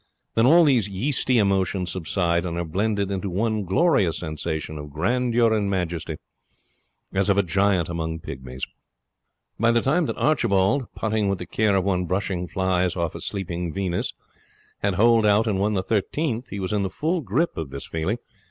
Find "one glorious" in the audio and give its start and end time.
3.29-4.17